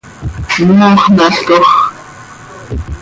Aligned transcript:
mooxnalcoj. 0.79 1.65